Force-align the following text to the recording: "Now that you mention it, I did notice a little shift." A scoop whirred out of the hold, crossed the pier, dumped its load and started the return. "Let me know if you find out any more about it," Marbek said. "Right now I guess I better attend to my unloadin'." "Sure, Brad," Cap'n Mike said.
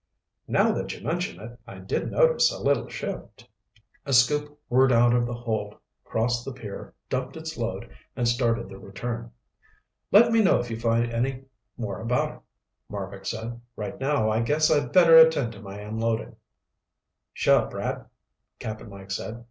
"Now 0.47 0.71
that 0.71 0.91
you 0.95 1.05
mention 1.05 1.39
it, 1.39 1.59
I 1.67 1.77
did 1.77 2.09
notice 2.09 2.51
a 2.51 2.57
little 2.57 2.87
shift." 2.87 3.47
A 4.03 4.13
scoop 4.13 4.59
whirred 4.67 4.91
out 4.91 5.13
of 5.13 5.27
the 5.27 5.33
hold, 5.35 5.75
crossed 6.05 6.43
the 6.43 6.51
pier, 6.53 6.95
dumped 7.07 7.37
its 7.37 7.55
load 7.55 7.87
and 8.15 8.27
started 8.27 8.67
the 8.67 8.79
return. 8.79 9.29
"Let 10.11 10.31
me 10.31 10.41
know 10.41 10.57
if 10.59 10.71
you 10.71 10.79
find 10.79 11.05
out 11.05 11.13
any 11.13 11.43
more 11.77 12.01
about 12.01 12.33
it," 12.37 12.41
Marbek 12.89 13.27
said. 13.27 13.61
"Right 13.75 13.99
now 13.99 14.31
I 14.31 14.41
guess 14.41 14.71
I 14.71 14.87
better 14.87 15.17
attend 15.17 15.53
to 15.53 15.61
my 15.61 15.77
unloadin'." 15.77 16.35
"Sure, 17.31 17.67
Brad," 17.67 18.05
Cap'n 18.57 18.89
Mike 18.89 19.11
said. 19.11 19.39